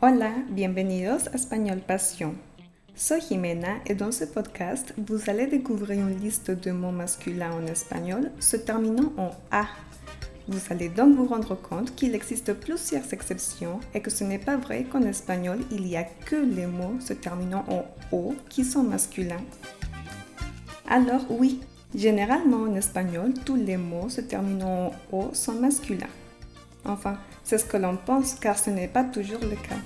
[0.00, 2.36] Hola, bienvenidos a Español Passion.
[2.94, 7.66] Soy Jimena et dans ce podcast, vous allez découvrir une liste de mots masculins en
[7.66, 9.64] espagnol se terminant en A.
[10.46, 14.56] Vous allez donc vous rendre compte qu'il existe plusieurs exceptions et que ce n'est pas
[14.56, 18.84] vrai qu'en espagnol, il n'y a que les mots se terminant en O qui sont
[18.84, 19.42] masculins.
[20.88, 21.58] Alors oui,
[21.92, 26.06] généralement en espagnol, tous les mots se terminant en O sont masculins.
[26.84, 29.80] Enfin, c'est ce que l'on pense car ce n'est pas toujours le cas.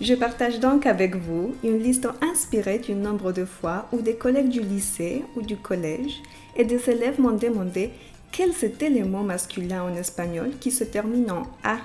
[0.00, 4.48] Je partage donc avec vous une liste inspirée du nombre de fois où des collègues
[4.48, 6.22] du lycée ou du collège
[6.56, 7.90] et des élèves m'ont demandé
[8.32, 11.76] quels étaient les mots masculins en espagnol qui se terminent en A.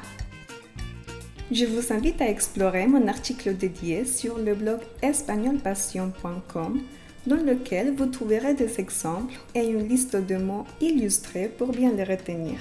[1.51, 6.81] Je vous invite à explorer mon article dédié sur le blog espagnolpassion.com
[7.27, 12.03] dans lequel vous trouverez des exemples et une liste de mots illustrés pour bien les
[12.03, 12.59] retenir.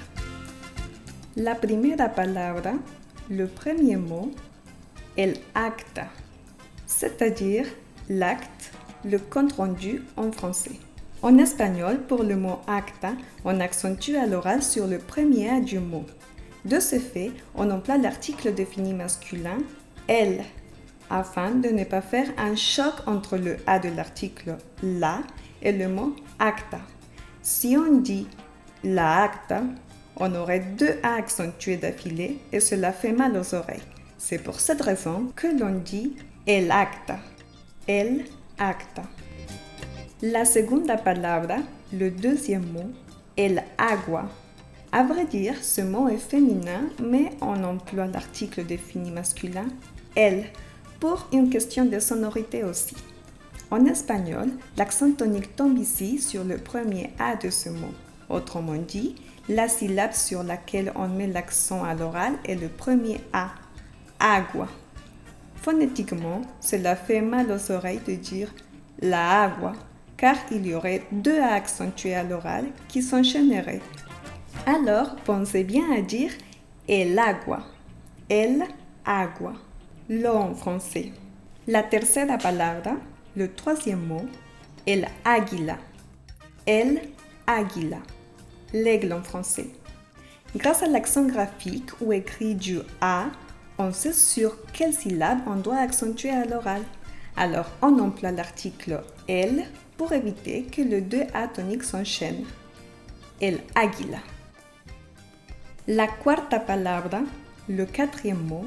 [1.37, 2.75] La primera palabra,
[3.29, 4.31] le premier mot,
[5.17, 6.07] el acta,
[6.87, 7.67] c'est-à-dire
[8.09, 8.71] l'acte,
[9.05, 10.79] le compte-rendu en français.
[11.23, 16.05] En espagnol, pour le mot acta, on accentue à l'oral sur le premier du mot.
[16.65, 19.59] De ce fait, on emploie l'article défini masculin
[20.07, 20.41] el
[21.11, 25.19] afin de ne pas faire un choc entre le A de l'article la
[25.63, 26.79] et le mot acta.
[27.43, 28.29] Si on dit
[28.85, 29.65] la acta,
[30.17, 33.83] on aurait deux A accentués d'affilée et cela fait mal aux oreilles.
[34.19, 36.15] C'est pour cette raison que l'on dit
[36.47, 37.19] el acta.
[37.87, 38.25] El
[38.59, 39.03] acta.
[40.23, 41.57] La segunda palabra,
[41.93, 42.91] le deuxième mot,
[43.37, 44.29] el agua.
[44.93, 49.67] À vrai dire, ce mot est féminin, mais on emploie l'article défini masculin
[50.17, 50.45] el
[51.01, 52.95] pour une question de sonorité aussi.
[53.71, 57.93] En espagnol, l'accent tonique tombe ici sur le premier A de ce mot.
[58.31, 59.15] Autrement dit,
[59.49, 63.51] la syllabe sur laquelle on met l'accent à l'oral est le premier A,
[64.19, 64.69] agua.
[65.57, 68.53] Phonétiquement, cela fait mal aux oreilles de dire
[69.01, 69.73] la agua,
[70.17, 73.83] car il y aurait deux A accentués à l'oral qui s'enchaîneraient.
[74.67, 76.33] Alors, pensez bien à dire
[76.89, 77.61] el agua,
[78.31, 78.65] el
[79.05, 79.53] agua,
[80.09, 81.13] l'eau en français.
[81.67, 82.97] La tercera palabra,
[83.37, 84.27] le troisième mot,
[84.87, 85.79] el águila,
[86.67, 87.01] el
[87.47, 87.99] águila
[88.75, 89.69] l'aigle en français.
[90.55, 93.29] Grâce à l'accent graphique ou écrit du A,
[93.79, 96.83] on sait sur quelle syllabe on doit accentuer à l'oral.
[97.37, 99.65] Alors on emploie l'article el
[99.97, 102.45] pour éviter que le deux A tonique s'enchaînent.
[103.41, 104.19] El águila.
[105.89, 107.23] La cuarta palabra,
[107.69, 108.67] le quatrième mot,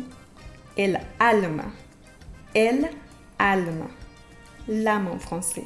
[0.78, 1.66] el alma.
[2.54, 2.90] El
[3.40, 3.88] alma.
[4.68, 5.64] L'âme en français.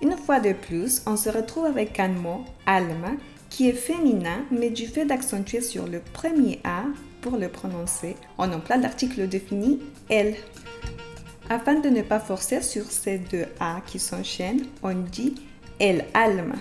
[0.00, 3.12] Une fois de plus, on se retrouve avec un mot, alma,
[3.52, 6.84] qui est féminin, mais du fait d'accentuer sur le premier A
[7.20, 10.36] pour le prononcer, on emploie l'article défini elle.
[11.50, 15.34] Afin de ne pas forcer sur ces deux A qui s'enchaînent, on dit
[15.78, 16.54] el alma.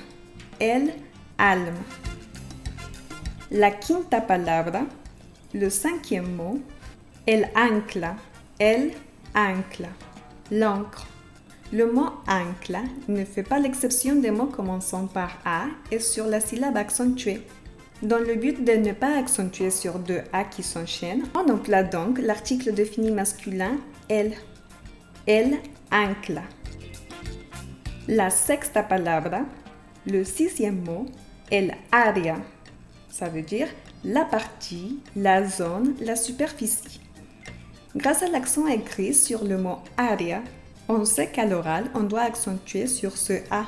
[0.59, 0.91] El
[1.37, 1.79] alma.
[3.51, 4.81] La quinta palabra,
[5.53, 6.59] le cinquième mot,
[7.25, 8.17] el ancla.
[8.59, 8.91] El
[9.33, 9.89] ancla.
[10.51, 11.07] L'encre.
[11.73, 16.41] Le mot ancla ne fait pas l'exception des mots commençant par A et sur la
[16.41, 17.43] syllabe accentuée.
[18.03, 22.19] Dans le but de ne pas accentuer sur deux A qui s'enchaînent, on emploie donc
[22.19, 23.77] l'article défini masculin
[24.09, 24.33] el.
[25.25, 25.59] El
[25.93, 26.41] ancla.
[28.09, 29.45] La sexta palabra,
[30.05, 31.05] le sixième mot,
[31.51, 32.35] el área.
[33.09, 33.67] Ça veut dire
[34.03, 36.99] la partie, la zone, la superficie.
[37.95, 40.41] Grâce à l'accent écrit sur le mot área,
[40.91, 43.65] on sait qu'à l'oral, on doit accentuer sur ce A.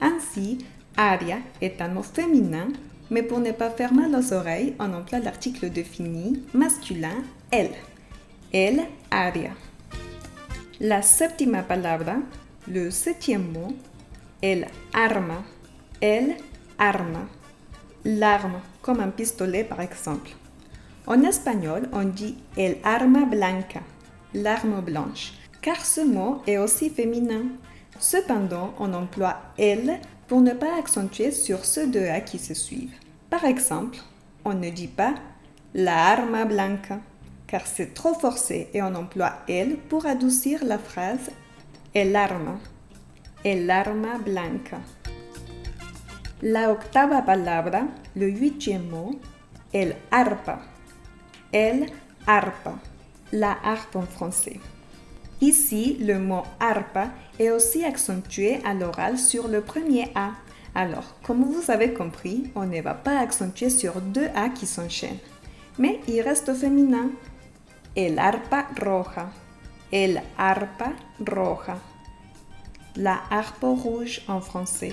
[0.00, 0.58] Ainsi,
[0.96, 2.68] aria est un mot féminin,
[3.10, 7.70] mais pour ne pas faire mal aux oreilles, on emploie l'article défini masculin el.
[8.52, 9.50] El aria.
[10.80, 12.16] La septima palabra,
[12.68, 13.74] le septième mot,
[14.42, 15.42] el arma.
[16.00, 16.36] El
[16.78, 17.26] arma.
[18.04, 20.30] L'arme, comme un pistolet par exemple.
[21.06, 23.82] En espagnol, on dit el arma blanca,
[24.32, 27.42] l'arme blanche car ce mot est aussi féminin.
[27.98, 32.94] Cependant, on emploie elle pour ne pas accentuer sur ceux deux A qui se suivent.
[33.28, 33.98] Par exemple,
[34.44, 35.14] on ne dit pas
[35.74, 37.00] la arma blanca,
[37.46, 41.30] car c'est trop forcé et on emploie elle pour adoucir la phrase
[41.94, 42.58] el arma,
[43.44, 44.78] el arma blanca.
[46.42, 47.82] La octava palabra,
[48.16, 49.18] le huitième mot,
[49.74, 50.60] el arpa,
[51.52, 51.86] el
[52.26, 52.78] arpa,
[53.32, 54.58] la harpe en français.
[55.40, 57.08] Ici, le mot arpa
[57.38, 60.32] est aussi accentué à l'oral sur le premier A.
[60.74, 65.18] Alors, comme vous avez compris, on ne va pas accentuer sur deux A qui s'enchaînent.
[65.78, 67.10] Mais il reste féminin.
[67.96, 69.30] El arpa roja.
[69.90, 70.92] El arpa
[71.26, 71.78] roja.
[72.96, 74.92] La harpe rouge en français.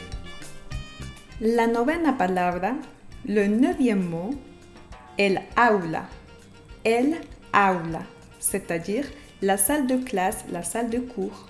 [1.42, 2.74] La novena palabra,
[3.26, 4.34] le neuvième mot,
[5.18, 6.06] el aula.
[6.86, 7.16] El
[7.54, 8.04] aula,
[8.40, 9.06] c'est-à-dire
[9.42, 11.46] la salle de classe, la salle de cours.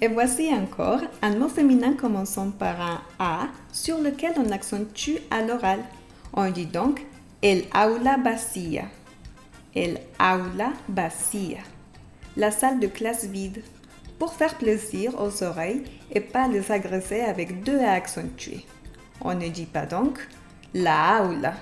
[0.00, 5.42] Et voici encore un mot féminin commençant par un A sur lequel on accentue à
[5.42, 5.80] l'oral.
[6.32, 7.04] On dit donc
[7.42, 8.84] el aula vacía.
[9.74, 11.58] El aula vacía.
[12.36, 13.62] La salle de classe vide.
[14.18, 18.66] Pour faire plaisir aux oreilles et pas les agresser avec deux A accentués.
[19.22, 20.18] On ne dit pas donc
[20.74, 21.54] la aula.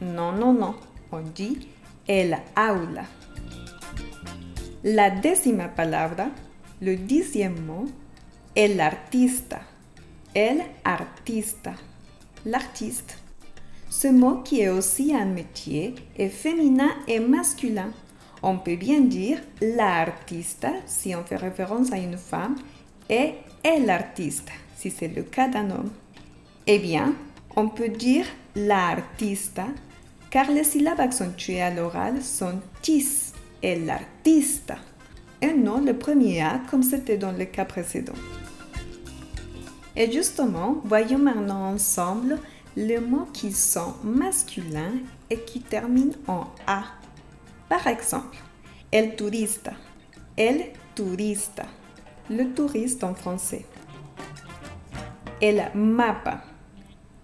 [0.00, 0.74] Non, non, non.
[1.10, 1.68] On dit
[2.08, 3.04] el aula.
[4.84, 6.26] La décima palabra,
[6.80, 7.86] le dixième mot,
[8.56, 9.60] el artista.
[10.34, 11.74] El artista.
[12.44, 13.16] L'artiste.
[13.88, 17.92] Ce mot qui est aussi un métier est féminin et masculin.
[18.42, 22.56] On peut bien dire la artista si on fait référence à une femme
[23.08, 25.92] et el artista si c'est le cas d'un homme.
[26.66, 27.14] Eh bien,
[27.54, 28.26] on peut dire
[28.56, 29.66] la artista
[30.28, 33.31] car les syllabes accentuées à l'oral sont tis
[33.62, 34.76] el artista
[35.40, 38.14] et non le premier A comme c'était dans le cas précédent.
[39.94, 42.38] Et justement, voyons maintenant ensemble
[42.76, 44.94] les mots qui sont masculins
[45.28, 46.84] et qui terminent en A.
[47.68, 48.38] Par exemple,
[48.90, 49.72] el turista,
[50.36, 51.64] el turista,
[52.30, 53.66] le touriste en français.
[55.40, 56.44] El mapa,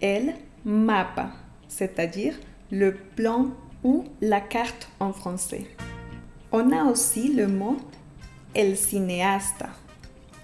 [0.03, 1.31] el mapa,
[1.69, 2.35] c'est-à-dire
[2.71, 3.51] le plan
[3.85, 5.67] ou la carte en français.
[6.51, 7.77] On a aussi le mot
[8.55, 9.71] el cineasta,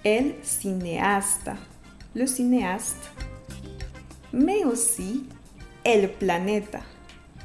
[0.03, 1.57] el cineasta,
[2.13, 3.11] le cinéaste,
[4.31, 5.25] mais aussi
[5.83, 6.81] el planeta,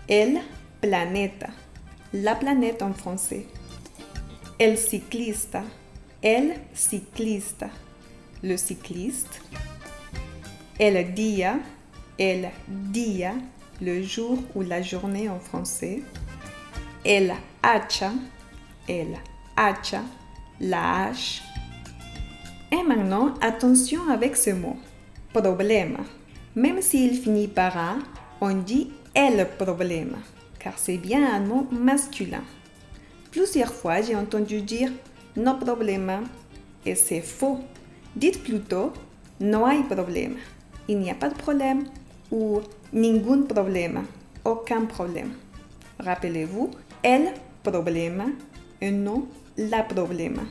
[0.09, 0.41] el
[0.81, 1.49] planeta,
[2.13, 3.47] la planète en français,
[4.59, 5.65] el ciclista,
[6.23, 7.71] el ciclista,
[8.43, 9.41] le cycliste,
[10.79, 11.61] el día,
[12.19, 13.35] el día,
[13.81, 16.03] le jour ou la journée en français,
[17.05, 18.13] el hacha,
[18.91, 19.17] el
[19.57, 20.03] hacha,
[20.61, 21.13] la.
[22.73, 24.77] Et maintenant, attention avec ce mot,
[25.33, 25.99] problème.
[26.55, 27.95] Même s'il finit par A,
[28.41, 30.17] on dit el problème,
[30.59, 32.43] car c'est bien un mot masculin.
[33.31, 34.91] Plusieurs fois, j'ai entendu dire
[35.37, 36.21] no problema,
[36.85, 37.61] et c'est faux.
[38.17, 38.93] Dites plutôt
[39.41, 40.37] no hay problème,
[40.89, 41.85] il n'y a pas de problème,
[42.33, 42.61] ou
[42.93, 44.03] ningún problema,
[44.45, 45.33] aucun problème.
[46.01, 46.71] Rappelez-vous,
[47.05, 47.33] el
[47.63, 48.25] problema
[48.81, 50.43] et non la problema.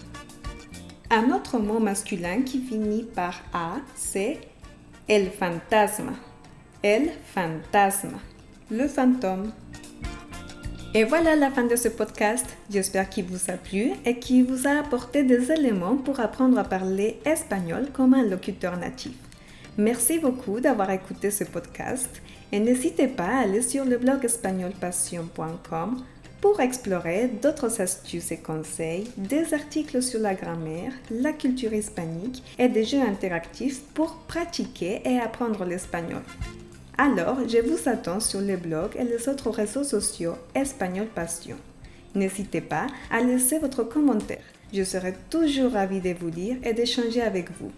[1.09, 4.39] Un autre mot masculin qui finit par A, c'est
[5.07, 6.13] el fantasma.
[6.83, 8.19] El fantasma.
[8.69, 9.51] Le fantôme.
[10.93, 12.45] Et voilà la fin de ce podcast.
[12.69, 16.63] J'espère qu'il vous a plu et qu'il vous a apporté des éléments pour apprendre à
[16.63, 19.13] parler espagnol comme un locuteur natif.
[19.77, 22.21] Merci beaucoup d'avoir écouté ce podcast
[22.51, 26.03] et n'hésitez pas à aller sur le blog espagnolpassion.com
[26.41, 32.69] pour explorer d'autres astuces et conseils, des articles sur la grammaire, la culture hispanique et
[32.69, 36.21] des jeux interactifs pour pratiquer et apprendre l'espagnol.
[36.97, 41.55] Alors, je vous attends sur le blog et les autres réseaux sociaux Espagnol Passion.
[42.15, 44.43] N'hésitez pas à laisser votre commentaire.
[44.73, 47.71] Je serai toujours ravie de vous lire et d'échanger avec vous.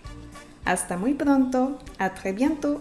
[0.66, 1.78] Hasta muy pronto.
[2.00, 2.80] À très bientôt.